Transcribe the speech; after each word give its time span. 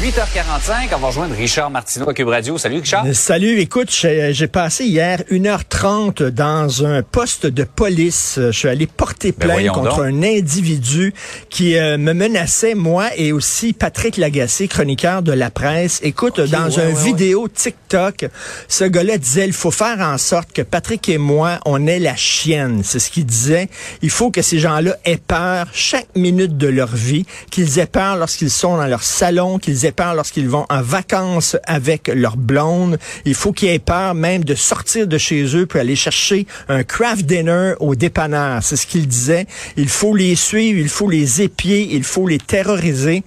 8h45, 0.00 0.94
on 0.94 0.98
va 0.98 1.06
rejoindre 1.08 1.34
Richard 1.34 1.70
Martineau 1.70 2.08
à 2.08 2.14
Cube 2.14 2.28
Radio. 2.28 2.56
Salut 2.56 2.76
Richard. 2.76 3.04
Euh, 3.04 3.12
Salut, 3.14 3.58
écoute, 3.58 3.88
j'ai 3.90 4.32
j'ai 4.32 4.46
passé 4.46 4.84
hier 4.84 5.22
1h30 5.28 6.28
dans 6.28 6.86
un 6.86 7.02
poste 7.02 7.46
de 7.46 7.64
police. 7.64 8.34
Je 8.36 8.52
suis 8.52 8.68
allé 8.68 8.86
porter 8.86 9.32
Ben 9.32 9.48
plainte 9.48 9.72
contre 9.72 9.96
donc. 9.96 10.06
un 10.06 10.22
individu 10.22 11.12
qui 11.50 11.76
euh, 11.76 11.98
me 11.98 12.12
menaçait, 12.12 12.76
moi 12.76 13.08
et 13.16 13.32
aussi 13.32 13.72
Patrick 13.72 14.18
Lagacé, 14.18 14.68
chroniqueur 14.68 15.22
de 15.22 15.32
la 15.32 15.50
presse. 15.50 15.98
Écoute, 16.04 16.40
dans 16.40 16.68
ouais, 16.68 16.78
un 16.78 16.86
ouais, 16.90 16.94
ouais. 16.94 17.04
vidéo 17.04 17.48
TikTok, 17.48 18.26
ce 18.68 18.84
gars-là 18.84 19.18
disait, 19.18 19.46
il 19.46 19.52
faut 19.52 19.72
faire 19.72 19.98
en 19.98 20.16
sorte 20.16 20.52
que 20.52 20.62
Patrick 20.62 21.08
et 21.08 21.18
moi, 21.18 21.58
on 21.66 21.88
ait 21.88 21.98
la 21.98 22.14
chienne. 22.14 22.82
C'est 22.84 23.00
ce 23.00 23.10
qu'il 23.10 23.26
disait. 23.26 23.68
Il 24.02 24.10
faut 24.10 24.30
que 24.30 24.42
ces 24.42 24.60
gens-là 24.60 24.96
aient 25.04 25.16
peur 25.16 25.66
chaque 25.72 26.14
minute 26.14 26.56
de 26.56 26.68
leur 26.68 26.94
vie, 26.94 27.26
qu'ils 27.50 27.80
aient 27.80 27.86
peur 27.86 28.16
lorsqu'ils 28.16 28.50
sont 28.50 28.76
dans 28.76 28.86
leur 28.86 29.02
salon, 29.02 29.58
qu'ils 29.58 29.86
aient 29.86 29.87
peur 29.92 30.14
lorsqu'ils 30.14 30.48
vont 30.48 30.66
en 30.68 30.82
vacances 30.82 31.56
avec 31.64 32.08
leur 32.08 32.36
blonde. 32.36 32.98
Il 33.24 33.34
faut 33.34 33.52
qu'ils 33.52 33.68
aient 33.68 33.78
peur 33.78 34.14
même 34.14 34.44
de 34.44 34.54
sortir 34.54 35.06
de 35.06 35.18
chez 35.18 35.56
eux 35.56 35.66
pour 35.66 35.80
aller 35.80 35.96
chercher 35.96 36.46
un 36.68 36.84
craft 36.84 37.26
dinner 37.26 37.74
au 37.80 37.94
dépanneur. 37.94 38.62
C'est 38.62 38.76
ce 38.76 38.86
qu'il 38.86 39.06
disait. 39.06 39.46
Il 39.76 39.88
faut 39.88 40.14
les 40.14 40.34
suivre, 40.34 40.78
il 40.78 40.88
faut 40.88 41.08
les 41.08 41.42
épier, 41.42 41.88
il 41.92 42.04
faut 42.04 42.26
les 42.26 42.38
terroriser. 42.38 43.22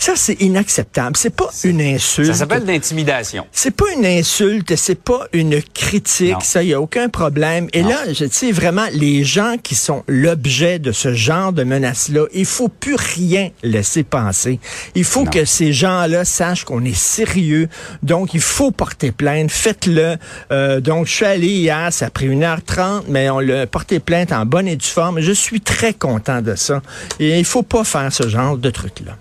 Ça, 0.00 0.12
c'est 0.14 0.40
inacceptable. 0.40 1.16
C'est 1.16 1.34
pas 1.34 1.50
une 1.64 1.80
insulte. 1.82 2.28
Ça 2.32 2.38
s'appelle 2.38 2.64
l'intimidation. 2.64 3.44
C'est 3.50 3.72
pas 3.72 3.86
une 3.96 4.06
insulte, 4.06 4.76
c'est 4.76 4.94
pas 5.02 5.26
une 5.32 5.60
critique, 5.60 6.32
Non. 6.34 6.40
ça, 6.40 6.62
il 6.62 6.68
y 6.68 6.72
a 6.74 6.80
aucun 6.80 7.08
problème. 7.08 7.66
Et 7.72 7.82
Non. 7.82 7.88
là, 7.90 8.12
je 8.12 8.24
sais 8.30 8.52
vraiment, 8.52 8.86
les 8.92 9.24
gens 9.24 9.56
qui 9.60 9.74
sont 9.74 10.04
l'objet 10.06 10.78
de 10.78 10.92
ce 10.92 11.12
genre 11.14 11.52
de 11.52 11.64
menaces-là, 11.64 12.26
il 12.32 12.46
faut 12.46 12.68
plus 12.68 12.94
rien 12.94 13.50
laisser 13.64 14.04
passer. 14.04 14.60
Il 14.94 15.02
faut 15.04 15.24
Non. 15.24 15.30
que 15.30 15.44
ces 15.44 15.72
gens-là 15.72 16.24
sachent 16.24 16.64
qu'on 16.64 16.84
est 16.84 16.96
sérieux. 16.96 17.68
Donc, 18.04 18.34
il 18.34 18.40
faut 18.40 18.70
porter 18.70 19.10
plainte. 19.10 19.50
Faites-le. 19.50 20.16
Euh, 20.52 20.80
donc, 20.80 21.06
je 21.06 21.12
suis 21.12 21.24
allé 21.24 21.48
hier, 21.48 21.92
ça 21.92 22.06
a 22.06 22.10
pris 22.10 22.28
1h30, 22.28 23.02
mais 23.08 23.28
on 23.30 23.40
l'a 23.40 23.66
porté 23.66 23.98
plainte 23.98 24.30
en 24.30 24.46
bonne 24.46 24.68
et 24.68 24.76
due 24.76 24.86
forme. 24.86 25.20
Je 25.20 25.32
suis 25.32 25.60
très 25.60 25.92
content 25.92 26.40
de 26.40 26.54
ça. 26.54 26.82
Et 27.18 27.38
il 27.38 27.44
faut 27.44 27.64
pas 27.64 27.82
faire 27.82 28.12
ce 28.12 28.28
genre 28.28 28.56
de 28.56 28.70
truc-là. 28.70 29.16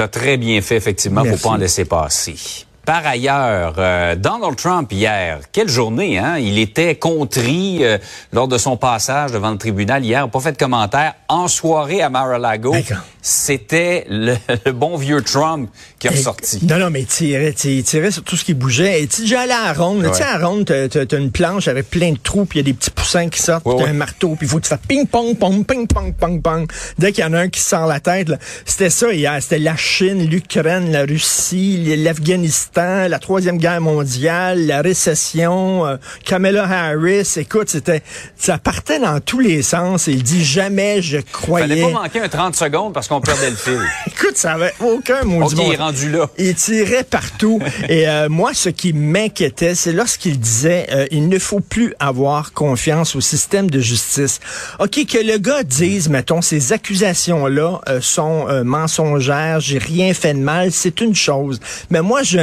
T'as 0.00 0.08
très 0.08 0.38
bien 0.38 0.62
fait, 0.62 0.76
effectivement. 0.76 1.22
Faut 1.26 1.36
pas 1.36 1.48
en 1.50 1.56
laisser 1.58 1.84
passer. 1.84 2.64
Par 2.84 3.06
ailleurs, 3.06 3.74
euh, 3.78 4.16
Donald 4.16 4.56
Trump 4.56 4.90
hier, 4.92 5.40
quelle 5.52 5.68
journée, 5.68 6.18
hein? 6.18 6.38
Il 6.38 6.58
était 6.58 6.94
contrit 6.96 7.78
euh, 7.84 7.98
lors 8.32 8.48
de 8.48 8.58
son 8.58 8.76
passage 8.76 9.32
devant 9.32 9.50
le 9.50 9.58
tribunal 9.58 10.04
hier. 10.04 10.28
Pas 10.28 10.40
fait 10.40 10.52
de 10.52 10.56
commentaire. 10.56 11.14
En 11.28 11.46
soirée 11.46 12.02
à 12.02 12.08
Mar-a-Lago, 12.08 12.72
D'accord. 12.72 12.98
c'était 13.22 14.06
le, 14.08 14.34
le 14.66 14.72
bon 14.72 14.96
vieux 14.96 15.22
Trump 15.22 15.70
qui 15.98 16.06
est 16.06 16.10
ressorti. 16.10 16.60
Non, 16.64 16.78
non, 16.78 16.90
mais 16.90 17.02
il 17.02 17.06
tirait, 17.06 17.50
il 17.64 17.84
tirait 17.84 18.10
sur 18.10 18.22
tout 18.24 18.36
ce 18.36 18.44
qui 18.44 18.54
bougeait. 18.54 19.02
Et 19.02 19.06
tu 19.06 19.20
déjà 19.22 19.42
allé 19.42 19.52
à 19.52 19.66
la 19.66 19.72
ronde? 19.74 20.02
Ouais. 20.02 20.10
Tu 20.10 20.16
sais, 20.16 20.24
à 20.24 20.38
la 20.38 20.48
ronde, 20.48 20.64
t'as, 20.64 21.16
une 21.18 21.30
planche 21.30 21.68
avec 21.68 21.90
plein 21.90 22.12
de 22.12 22.18
trous, 22.18 22.46
puis 22.46 22.58
il 22.58 22.62
y 22.62 22.68
a 22.68 22.72
des 22.72 22.74
petits 22.74 22.90
poussins 22.90 23.28
qui 23.28 23.40
sortent, 23.40 23.66
Ouais, 23.66 23.74
puis 23.76 23.84
ouais. 23.84 23.90
un 23.90 23.94
marteau, 23.94 24.34
puis 24.36 24.46
il 24.46 24.48
faut 24.48 24.56
que 24.56 24.62
tu 24.62 24.68
fasses 24.70 24.80
ping-pong, 24.88 25.36
pong, 25.36 25.64
ping-pong, 25.66 26.14
pong, 26.14 26.40
pong. 26.42 26.66
Dès 26.98 27.12
qu'il 27.12 27.22
y 27.22 27.26
en 27.26 27.34
a 27.34 27.40
un 27.40 27.48
qui 27.48 27.60
sort 27.60 27.86
la 27.86 28.00
tête, 28.00 28.30
là, 28.30 28.38
c'était 28.64 28.90
ça 28.90 29.12
hier. 29.12 29.36
C'était 29.40 29.58
la 29.58 29.76
Chine, 29.76 30.24
l'Ukraine, 30.26 30.90
la 30.90 31.02
Russie, 31.02 31.94
l'Afghanistan, 31.98 32.79
la 32.80 33.18
Troisième 33.18 33.58
Guerre 33.58 33.80
mondiale, 33.80 34.66
la 34.66 34.82
récession, 34.82 35.86
euh, 35.86 35.96
Kamala 36.24 36.64
Harris. 36.64 37.34
Écoute, 37.36 37.68
c'était, 37.70 38.02
ça 38.36 38.58
partait 38.58 38.98
dans 38.98 39.20
tous 39.20 39.40
les 39.40 39.62
sens. 39.62 40.08
Et 40.08 40.12
il 40.12 40.22
dit 40.22 40.44
jamais 40.44 41.02
je 41.02 41.18
croyais. 41.18 41.68
Fallait 41.68 41.82
pas 41.82 42.02
manquer 42.02 42.20
un 42.20 42.28
30 42.28 42.56
secondes 42.56 42.94
parce 42.94 43.08
qu'on 43.08 43.20
perdait 43.20 43.50
le 43.50 43.56
fil. 43.56 43.80
Écoute, 44.06 44.36
ça 44.36 44.52
avait 44.52 44.74
aucun 44.80 45.22
maudit 45.24 45.54
OK, 45.54 45.60
bon 45.60 45.66
il 45.66 45.74
est 45.74 45.76
rendu 45.76 46.10
là. 46.10 46.30
il 46.38 46.54
tirait 46.54 47.04
partout. 47.04 47.60
Et 47.88 48.08
euh, 48.08 48.28
moi, 48.28 48.52
ce 48.54 48.68
qui 48.68 48.92
m'inquiétait, 48.92 49.74
c'est 49.74 49.92
lorsqu'il 49.92 50.38
disait 50.38 50.86
euh, 50.92 51.06
il 51.10 51.28
ne 51.28 51.38
faut 51.38 51.60
plus 51.60 51.94
avoir 51.98 52.52
confiance 52.52 53.16
au 53.16 53.20
système 53.20 53.70
de 53.70 53.80
justice. 53.80 54.40
OK, 54.78 55.06
que 55.06 55.18
le 55.18 55.38
gars 55.38 55.62
dise, 55.62 56.08
mettons, 56.08 56.42
ces 56.42 56.72
accusations-là 56.72 57.80
euh, 57.88 58.00
sont 58.00 58.46
euh, 58.48 58.64
mensongères, 58.64 59.60
j'ai 59.60 59.78
rien 59.78 60.14
fait 60.14 60.34
de 60.34 60.38
mal, 60.38 60.72
c'est 60.72 61.00
une 61.00 61.14
chose. 61.14 61.60
Mais 61.90 62.02
moi, 62.02 62.22
je 62.22 62.38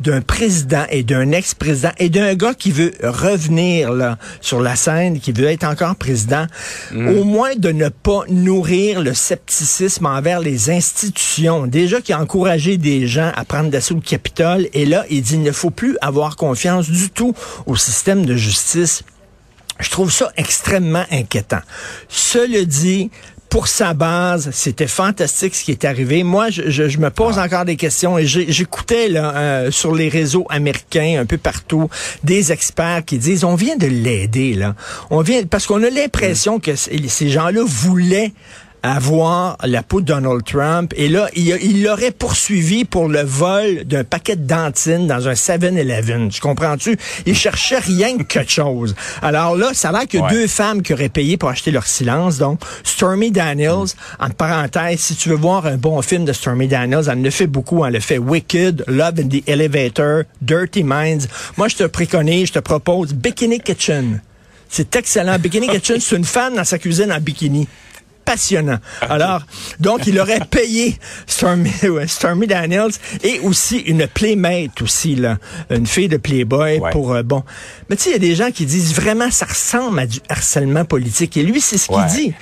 d'un 0.00 0.20
président 0.20 0.84
et 0.90 1.02
d'un 1.02 1.32
ex-président 1.32 1.92
et 1.98 2.08
d'un 2.08 2.34
gars 2.34 2.54
qui 2.54 2.70
veut 2.70 2.92
revenir 3.02 3.92
là, 3.92 4.18
sur 4.40 4.60
la 4.60 4.76
scène, 4.76 5.20
qui 5.20 5.32
veut 5.32 5.46
être 5.46 5.64
encore 5.64 5.96
président, 5.96 6.46
au 6.92 7.24
moins 7.24 7.54
de 7.56 7.70
ne 7.70 7.88
pas 7.88 8.22
nourrir 8.28 9.00
le 9.00 9.14
scepticisme 9.14 10.06
envers 10.06 10.40
les 10.40 10.70
institutions. 10.70 11.66
Déjà 11.66 12.00
qui 12.00 12.12
a 12.12 12.20
encouragé 12.20 12.76
des 12.76 13.06
gens 13.06 13.32
à 13.34 13.44
prendre 13.44 13.70
d'assaut 13.70 13.94
le 13.94 14.00
Capitole, 14.00 14.68
et 14.72 14.86
là, 14.86 15.04
il 15.10 15.22
dit 15.22 15.34
il 15.34 15.42
ne 15.42 15.52
faut 15.52 15.70
plus 15.70 15.96
avoir 16.00 16.36
confiance 16.36 16.88
du 16.88 17.10
tout 17.10 17.34
au 17.66 17.76
système 17.76 18.24
de 18.24 18.34
justice. 18.34 19.02
Je 19.78 19.90
trouve 19.90 20.10
ça 20.10 20.32
extrêmement 20.36 21.04
inquiétant. 21.10 21.60
Cela 22.08 22.64
dit, 22.64 23.10
pour 23.56 23.68
sa 23.68 23.94
base, 23.94 24.50
c'était 24.52 24.86
fantastique 24.86 25.54
ce 25.54 25.64
qui 25.64 25.70
est 25.70 25.86
arrivé. 25.86 26.22
Moi, 26.24 26.50
je, 26.50 26.68
je- 26.68 26.90
je 26.90 26.98
me 26.98 27.08
pose 27.08 27.38
encore 27.38 27.64
des 27.64 27.76
questions 27.76 28.18
et 28.18 28.26
j'écoutais 28.26 29.08
là, 29.08 29.34
euh, 29.34 29.70
sur 29.70 29.94
les 29.94 30.10
réseaux 30.10 30.44
américains 30.50 31.16
un 31.18 31.24
peu 31.24 31.38
partout 31.38 31.88
des 32.22 32.52
experts 32.52 33.02
qui 33.06 33.16
disent 33.16 33.44
on 33.44 33.54
vient 33.54 33.76
de 33.78 33.86
l'aider 33.86 34.52
là. 34.52 34.74
On 35.08 35.22
vient 35.22 35.42
parce 35.44 35.64
qu'on 35.66 35.82
a 35.82 35.88
l'impression 35.88 36.60
que 36.60 36.76
c- 36.76 37.00
ces 37.08 37.30
gens-là 37.30 37.62
voulaient 37.64 38.32
avoir 38.82 39.56
la 39.64 39.82
peau 39.82 40.00
de 40.00 40.06
Donald 40.06 40.44
Trump. 40.44 40.92
Et 40.96 41.08
là, 41.08 41.28
il 41.34 41.82
l'aurait 41.82 42.10
poursuivi 42.10 42.84
pour 42.84 43.08
le 43.08 43.22
vol 43.22 43.84
d'un 43.84 44.04
paquet 44.04 44.36
de 44.36 44.46
dentines 44.46 45.06
dans 45.06 45.28
un 45.28 45.32
7-Eleven. 45.34 46.28
Tu 46.30 46.40
comprends-tu? 46.40 46.96
Il 47.26 47.36
cherchait 47.36 47.78
rien 47.78 48.16
que 48.18 48.22
quelque 48.22 48.50
chose. 48.52 48.94
Alors 49.22 49.56
là, 49.56 49.70
ça 49.74 49.88
a 49.88 49.92
l'air 49.92 50.06
qu'il 50.06 50.20
y 50.20 50.22
a 50.22 50.26
Ouais. 50.26 50.32
deux 50.32 50.46
femmes 50.46 50.82
qui 50.82 50.92
auraient 50.92 51.08
payé 51.08 51.36
pour 51.36 51.48
acheter 51.48 51.70
leur 51.70 51.86
silence. 51.86 52.38
Donc, 52.38 52.60
Stormy 52.84 53.30
Daniels, 53.30 53.86
entre 54.20 54.34
parenthèses, 54.36 55.00
si 55.00 55.14
tu 55.16 55.28
veux 55.28 55.36
voir 55.36 55.66
un 55.66 55.76
bon 55.76 56.00
film 56.02 56.24
de 56.24 56.32
Stormy 56.32 56.68
Daniels, 56.68 57.04
elle 57.10 57.20
ne 57.20 57.30
fait 57.30 57.46
beaucoup. 57.46 57.84
Elle 57.84 57.94
le 57.94 58.00
fait 58.00 58.18
Wicked, 58.18 58.84
Love 58.86 59.14
in 59.20 59.28
the 59.28 59.48
Elevator, 59.48 60.22
Dirty 60.42 60.82
Minds. 60.84 61.26
Moi, 61.56 61.68
je 61.68 61.76
te 61.76 61.84
préconise, 61.84 62.48
je 62.48 62.52
te 62.54 62.58
propose 62.60 63.12
Bikini 63.14 63.60
Kitchen. 63.60 64.20
C'est 64.68 64.96
excellent. 64.96 65.38
Bikini 65.38 65.68
Kitchen, 65.70 65.98
c'est 66.00 66.16
une 66.16 66.24
femme 66.24 66.56
dans 66.56 66.64
sa 66.64 66.78
cuisine 66.78 67.12
en 67.12 67.20
bikini 67.20 67.68
passionnant. 68.26 68.78
Alors, 69.00 69.40
donc, 69.80 70.06
il 70.06 70.18
aurait 70.20 70.40
payé 70.50 70.98
Stormy, 71.26 71.72
Stormy 72.06 72.46
Daniels 72.46 72.90
et 73.22 73.40
aussi 73.40 73.78
une 73.78 74.06
playmate 74.06 74.82
aussi, 74.82 75.14
là, 75.16 75.38
une 75.70 75.86
fille 75.86 76.08
de 76.08 76.18
Playboy 76.18 76.78
Ouais. 76.80 76.90
pour, 76.90 77.14
euh, 77.14 77.22
bon. 77.22 77.42
Mais 77.88 77.96
tu 77.96 78.02
sais, 78.02 78.10
il 78.10 78.12
y 78.12 78.16
a 78.16 78.18
des 78.18 78.34
gens 78.34 78.50
qui 78.50 78.66
disent 78.66 78.92
vraiment, 78.94 79.30
ça 79.30 79.46
ressemble 79.46 79.98
à 80.00 80.06
du 80.06 80.18
harcèlement 80.28 80.84
politique. 80.84 81.36
Et 81.38 81.42
lui, 81.42 81.60
c'est 81.62 81.78
ce 81.78 81.86
qu'il 81.86 81.96
Ouais. 81.96 82.06
dit. 82.14 82.34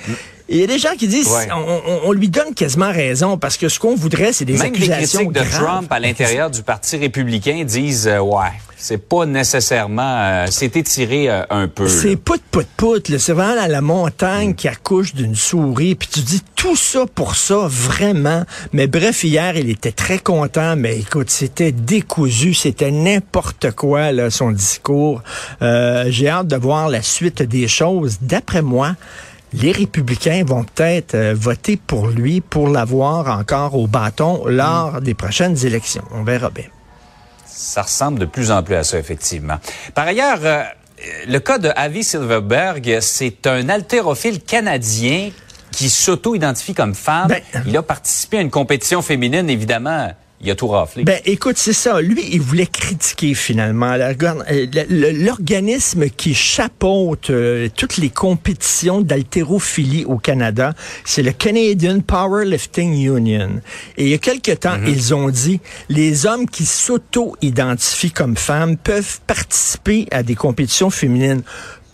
Il 0.47 0.57
y 0.57 0.63
a 0.63 0.67
des 0.67 0.77
gens 0.77 0.93
qui 0.97 1.07
disent, 1.07 1.27
Ouais. 1.27 1.47
on, 1.51 1.57
on- 2.05 2.09
on 2.09 2.11
lui 2.11 2.29
donne 2.29 2.53
quasiment 2.53 2.91
raison 2.91 3.37
parce 3.37 3.57
que 3.57 3.67
ce 3.67 3.79
qu'on 3.79 3.95
voudrait, 3.95 4.31
c'est 4.31 4.45
des 4.45 4.53
Même 4.57 4.73
les 4.73 4.87
critiques 4.87 5.31
de 5.31 5.39
graves. 5.41 5.63
Trump 5.63 5.91
à 5.91 5.99
l'intérieur 5.99 6.51
du 6.51 6.61
Parti 6.61 6.97
républicain 6.97 7.63
disent 7.65 8.07
euh, 8.07 8.19
ouais, 8.19 8.51
c'est 8.77 8.99
pas 8.99 9.25
nécessairement 9.25 10.17
euh, 10.21 10.45
c'est 10.51 10.77
étiré 10.77 11.29
euh, 11.29 11.41
un 11.49 11.67
peu. 11.67 11.87
C'est 11.87 12.15
pout 12.15 12.39
pout 12.51 12.67
pout, 12.77 13.09
là. 13.09 13.17
c'est 13.17 13.33
vraiment 13.33 13.55
la, 13.55 13.67
la 13.67 13.81
montagne 13.81 14.53
qui 14.53 14.67
accouche 14.67 15.15
d'une 15.15 15.33
souris. 15.35 15.95
Puis 15.95 16.09
tu 16.11 16.19
dis 16.19 16.41
tout 16.55 16.75
ça 16.75 17.05
pour 17.13 17.35
ça, 17.35 17.65
vraiment. 17.67 18.43
Mais 18.71 18.85
bref, 18.85 19.23
hier, 19.23 19.57
il 19.57 19.71
était 19.71 19.91
très 19.91 20.19
content. 20.19 20.75
Mais 20.75 20.99
écoute, 20.99 21.31
c'était 21.31 21.71
décousu, 21.71 22.53
c'était 22.53 22.91
n'importe 22.91 23.71
quoi 23.71 24.11
là, 24.11 24.29
son 24.29 24.51
discours. 24.51 25.23
Euh, 25.63 26.05
J'ai 26.09 26.29
hâte 26.29 26.47
de 26.47 26.55
voir 26.55 26.87
la 26.89 27.01
suite 27.01 27.41
des 27.41 27.67
choses. 27.67 28.17
D'après 28.21 28.61
moi. 28.61 28.95
Les 29.61 29.71
républicains 29.71 30.43
vont 30.45 30.63
peut-être 30.63 31.15
euh, 31.15 31.33
voter 31.35 31.77
pour 31.77 32.07
lui 32.07 32.41
pour 32.41 32.67
l'avoir 32.69 33.27
encore 33.39 33.75
au 33.75 33.87
bâton 33.87 34.43
lors 34.45 35.01
des 35.01 35.13
prochaines 35.13 35.65
élections. 35.65 36.03
On 36.11 36.23
verra 36.23 36.49
bien. 36.49 36.65
Ça 37.45 37.83
ressemble 37.83 38.19
de 38.19 38.25
plus 38.25 38.51
en 38.51 38.61
plus 38.63 38.75
à 38.75 38.83
ça 38.83 38.97
effectivement. 38.99 39.57
Par 39.93 40.07
ailleurs, 40.07 40.39
euh, 40.43 40.63
le 41.27 41.39
cas 41.39 41.57
de 41.57 41.69
Avi 41.75 42.03
Silverberg, 42.03 42.97
c'est 43.01 43.47
un 43.47 43.69
haltérophile 43.69 44.41
canadien 44.41 45.29
qui 45.71 45.89
s'auto-identifie 45.89 46.73
comme 46.73 46.95
femme. 46.95 47.27
Ben- 47.27 47.41
Il 47.65 47.75
a 47.77 47.81
participé 47.81 48.37
à 48.37 48.41
une 48.41 48.49
compétition 48.51 49.01
féminine 49.01 49.49
évidemment. 49.49 50.11
Il 50.45 50.51
a 50.51 50.55
tout 50.55 50.67
raflé. 50.67 51.03
Ben, 51.03 51.19
écoute, 51.25 51.57
c'est 51.57 51.73
ça. 51.73 52.01
Lui, 52.01 52.23
il 52.31 52.41
voulait 52.41 52.67
critiquer 52.67 53.33
finalement 53.33 53.93
euh, 53.93 54.65
l'organisme 54.89 56.09
qui 56.09 56.33
chapeaute 56.33 57.29
euh, 57.29 57.67
toutes 57.75 57.97
les 57.97 58.09
compétitions 58.09 59.01
d'haltérophilie 59.01 60.05
au 60.05 60.17
Canada. 60.17 60.73
C'est 61.03 61.23
le 61.23 61.31
Canadian 61.31 61.99
Powerlifting 61.99 62.93
Union. 62.93 63.61
Et 63.97 64.05
il 64.05 64.09
y 64.09 64.13
a 64.13 64.19
quelque 64.19 64.51
temps, 64.51 64.77
mhm. 64.77 64.87
ils 64.87 65.13
ont 65.13 65.29
dit, 65.29 65.59
les 65.89 66.25
hommes 66.25 66.47
qui 66.47 66.65
s'auto-identifient 66.65 68.11
comme 68.11 68.37
femmes 68.37 68.77
peuvent 68.77 69.19
participer 69.27 70.07
à 70.11 70.23
des 70.23 70.35
compétitions 70.35 70.89
féminines 70.89 71.43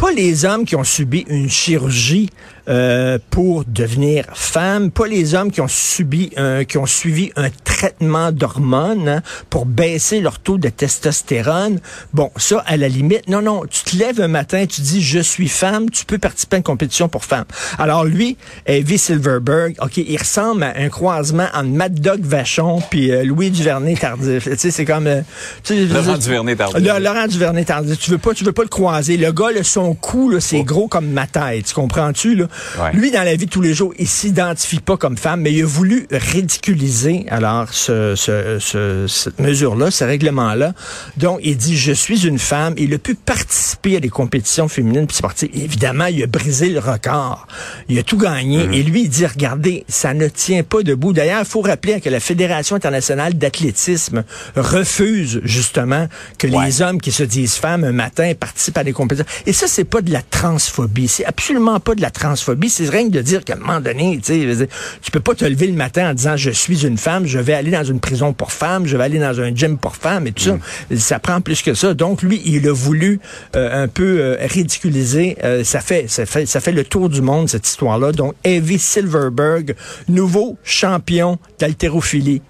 pas 0.01 0.11
les 0.11 0.45
hommes 0.45 0.65
qui 0.65 0.75
ont 0.75 0.83
subi 0.83 1.25
une 1.27 1.47
chirurgie 1.47 2.31
euh, 2.71 3.19
pour 3.29 3.65
devenir 3.65 4.25
femme, 4.33 4.91
pas 4.91 5.05
les 5.05 5.35
hommes 5.35 5.51
qui 5.51 5.59
ont 5.59 5.67
subi, 5.67 6.31
un, 6.37 6.63
qui 6.63 6.77
ont 6.77 6.85
suivi 6.85 7.31
un 7.35 7.49
traitement 7.65 8.31
d'hormones 8.31 9.09
hein, 9.09 9.21
pour 9.49 9.65
baisser 9.65 10.21
leur 10.21 10.39
taux 10.39 10.57
de 10.57 10.69
testostérone. 10.69 11.79
Bon, 12.13 12.31
ça, 12.37 12.63
à 12.65 12.77
la 12.77 12.87
limite, 12.87 13.27
non, 13.27 13.41
non, 13.41 13.63
tu 13.69 13.83
te 13.83 13.97
lèves 13.97 14.21
un 14.21 14.29
matin, 14.29 14.65
tu 14.65 14.79
dis, 14.79 15.01
je 15.01 15.19
suis 15.19 15.49
femme, 15.49 15.89
tu 15.89 16.05
peux 16.05 16.17
participer 16.17 16.55
à 16.55 16.57
une 16.57 16.63
compétition 16.63 17.09
pour 17.09 17.25
femme. 17.25 17.43
Alors 17.77 18.05
lui, 18.05 18.37
Evie 18.65 18.97
Silverberg, 18.97 19.75
OK, 19.81 19.97
il 19.97 20.17
ressemble 20.17 20.63
à 20.63 20.73
un 20.77 20.87
croisement 20.87 21.47
entre 21.53 21.69
Mad 21.69 21.99
Dog 21.99 22.21
Vachon 22.21 22.81
puis 22.89 23.11
euh, 23.11 23.23
Louis 23.23 23.51
Duvernay 23.51 23.95
Tardif. 23.95 24.45
tu 24.45 24.57
sais, 24.57 24.71
c'est 24.71 24.85
comme... 24.85 25.07
Euh, 25.07 25.21
Laurent 25.69 26.17
Duvernay 26.17 26.55
Tardif. 26.55 26.81
Laurent 26.81 27.27
Duvernay 27.27 27.65
Tardif. 27.65 27.99
Tu 27.99 28.11
veux 28.11 28.17
pas, 28.17 28.33
tu 28.33 28.45
veux 28.45 28.53
pas 28.53 28.63
le 28.63 28.69
croiser. 28.69 29.17
Le 29.17 29.31
gars, 29.31 29.51
là, 29.51 29.63
son 29.63 29.93
cou, 29.93 30.33
c'est 30.39 30.59
oh. 30.59 30.63
gros 30.63 30.87
comme 30.87 31.07
ma 31.11 31.27
tête. 31.27 31.65
Tu 31.65 31.73
comprends-tu, 31.73 32.35
là? 32.35 32.47
Lui, 32.93 33.11
dans 33.11 33.23
la 33.23 33.35
vie 33.35 33.45
de 33.45 33.51
tous 33.51 33.61
les 33.61 33.73
jours, 33.73 33.93
il 33.97 34.07
s'identifie 34.07 34.79
pas 34.79 34.97
comme 34.97 35.17
femme, 35.17 35.41
mais 35.41 35.53
il 35.53 35.63
a 35.63 35.65
voulu 35.65 36.07
ridiculiser 36.11 37.25
alors 37.29 37.73
ce, 37.73 38.15
ce, 38.15 39.05
cette 39.07 39.39
mesure-là, 39.39 39.91
ce 39.91 40.03
règlement-là. 40.03 40.73
Donc, 41.17 41.39
il 41.43 41.57
dit, 41.57 41.77
je 41.77 41.91
suis 41.91 42.25
une 42.25 42.39
femme. 42.39 42.73
Il 42.77 42.93
a 42.93 42.97
pu 42.97 43.15
participer 43.15 43.97
à 43.97 43.99
des 43.99 44.09
compétitions 44.09 44.67
féminines 44.67 45.07
puis 45.07 45.17
sportives. 45.17 45.49
Évidemment, 45.53 46.05
il 46.05 46.23
a 46.23 46.27
brisé 46.27 46.69
le 46.69 46.79
record. 46.79 47.47
Il 47.89 47.97
a 47.99 48.03
tout 48.03 48.17
gagné. 48.17 48.67
Mhm. 48.67 48.73
Et 48.73 48.83
lui, 48.83 49.03
il 49.03 49.09
dit, 49.09 49.25
regardez, 49.25 49.85
ça 49.87 50.13
ne 50.13 50.27
tient 50.27 50.63
pas 50.63 50.83
debout. 50.83 51.13
D'ailleurs, 51.13 51.41
il 51.41 51.47
faut 51.47 51.61
rappeler 51.61 52.01
que 52.01 52.09
la 52.09 52.19
Fédération 52.19 52.75
internationale 52.75 53.33
d'athlétisme 53.33 54.23
refuse 54.55 55.41
justement 55.43 56.07
que 56.37 56.47
les 56.47 56.81
hommes 56.81 56.99
qui 56.99 57.11
se 57.11 57.23
disent 57.23 57.55
femmes 57.55 57.83
un 57.83 57.91
matin 57.91 58.33
participent 58.39 58.77
à 58.77 58.83
des 58.83 58.93
compétitions. 58.93 59.31
Et 59.45 59.53
ça, 59.53 59.67
c'est 59.67 59.83
pas 59.83 60.01
de 60.01 60.11
la 60.11 60.21
transphobie. 60.21 61.07
C'est 61.07 61.25
absolument 61.25 61.79
pas 61.79 61.95
de 61.95 62.01
la 62.01 62.11
transphobie 62.11 62.40
c'est 62.69 62.89
rien 62.89 63.05
que 63.05 63.13
de 63.13 63.21
dire 63.21 63.43
qu'à 63.43 63.53
un 63.53 63.57
moment 63.57 63.79
donné, 63.79 64.19
tu 64.23 64.55
sais, 64.55 64.67
tu 65.01 65.11
peux 65.11 65.19
pas 65.19 65.35
te 65.35 65.45
lever 65.45 65.67
le 65.67 65.73
matin 65.73 66.11
en 66.11 66.13
disant 66.13 66.37
je 66.37 66.51
suis 66.51 66.85
une 66.85 66.97
femme, 66.97 67.25
je 67.25 67.39
vais 67.39 67.53
aller 67.53 67.71
dans 67.71 67.83
une 67.83 67.99
prison 67.99 68.33
pour 68.33 68.51
femmes, 68.51 68.85
je 68.85 68.97
vais 68.97 69.03
aller 69.03 69.19
dans 69.19 69.39
un 69.39 69.55
gym 69.55 69.77
pour 69.77 69.95
femmes 69.95 70.27
et 70.27 70.31
tout 70.31 70.43
ça. 70.43 70.57
Mm. 70.89 70.97
Ça 70.97 71.19
prend 71.19 71.41
plus 71.41 71.61
que 71.61 71.73
ça. 71.73 71.93
Donc 71.93 72.21
lui, 72.21 72.41
il 72.45 72.67
a 72.67 72.73
voulu 72.73 73.19
euh, 73.55 73.83
un 73.83 73.87
peu 73.87 74.19
euh, 74.19 74.37
ridiculiser. 74.41 75.37
Euh, 75.43 75.63
ça 75.63 75.81
fait, 75.81 76.09
ça 76.09 76.25
fait, 76.25 76.45
ça 76.45 76.59
fait 76.59 76.71
le 76.71 76.83
tour 76.83 77.09
du 77.09 77.21
monde 77.21 77.49
cette 77.49 77.67
histoire-là. 77.67 78.11
Donc 78.11 78.35
Evie 78.43 78.79
Silverberg, 78.79 79.75
nouveau 80.07 80.57
champion 80.63 81.37
d'haltérophilie 81.59 82.41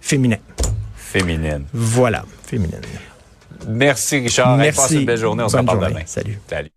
féminin. 0.00 0.38
Féminine. 0.96 1.64
Voilà, 1.72 2.24
féminine. 2.46 2.80
Merci 3.68 4.18
Richard. 4.18 4.56
Merci. 4.56 4.80
passe 4.80 4.90
une 4.90 5.04
belle 5.04 5.18
journée. 5.18 5.42
On 5.44 5.48
se 5.48 5.56
reparle 5.56 5.88
demain. 5.88 6.00
Salut. 6.06 6.38
Salut. 6.48 6.70